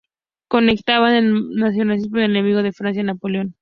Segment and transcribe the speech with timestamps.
[0.47, 3.53] Conectaban al nacionalismo con su enemigo: la Francia de Napoleón.